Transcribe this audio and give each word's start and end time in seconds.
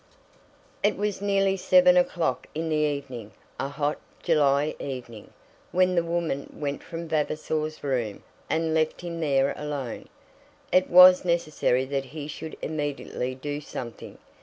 It 0.81 0.97
was 0.97 1.21
nearly 1.21 1.55
seven 1.55 1.95
o'clock 1.95 2.47
in 2.55 2.69
the 2.69 2.75
evening, 2.75 3.33
a 3.59 3.67
hot, 3.69 3.99
July 4.23 4.73
evening, 4.79 5.31
when 5.71 5.93
the 5.93 6.03
woman 6.03 6.49
went 6.57 6.81
from 6.81 7.07
Vavasor's 7.07 7.83
room, 7.83 8.23
and 8.49 8.73
left 8.73 9.01
him 9.01 9.19
there 9.19 9.53
alone. 9.55 10.09
It 10.71 10.89
was 10.89 11.23
necessary 11.23 11.85
that 11.85 12.05
he 12.05 12.27
should 12.27 12.57
immediately 12.63 13.35
do 13.35 13.61
something. 13.61 14.17